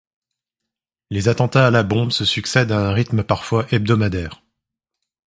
Les 1.11 1.27
attentats 1.29 1.67
à 1.67 1.69
la 1.69 1.83
bombe 1.83 2.09
se 2.11 2.25
succèdent 2.25 2.71
à 2.71 2.89
un 2.89 2.91
rythme 2.91 3.23
parfois 3.23 3.67
hebdomadaire. 3.69 4.41